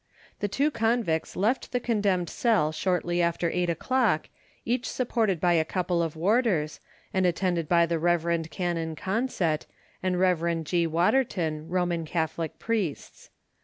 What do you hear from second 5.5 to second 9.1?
a couple of warders, and attended by the Rev. Canon